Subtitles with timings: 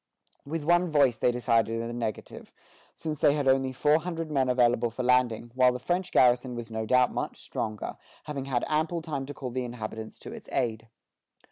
[0.47, 2.51] With one voice they decided in the negative,
[2.95, 6.71] since they had only four hundred men available for landing, while the French garrison was
[6.71, 10.87] no doubt much stronger, having had ample time to call the inhabitants to its aid.